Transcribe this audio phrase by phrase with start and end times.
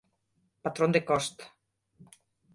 [0.63, 1.45] Patrón de costa.